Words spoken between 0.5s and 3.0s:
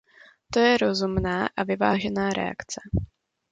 To je rozumná a vyvážená reakce.